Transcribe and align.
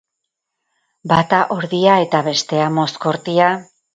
Bata 1.11 1.41
hordia 1.57 1.99
eta 2.05 2.23
bestea 2.31 2.73
mozkortia? 2.81 3.53